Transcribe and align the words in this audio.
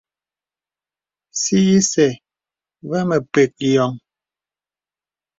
Sì 1.39 1.57
isɛ̂ 1.77 2.11
və 2.89 2.99
mə 3.09 3.17
pək 3.33 3.51
yɔŋ. 3.73 3.93